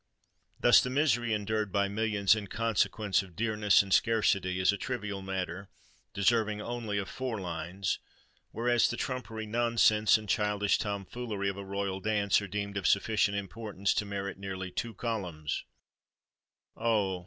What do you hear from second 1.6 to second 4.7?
by millions in consequence of dearness and scarcity,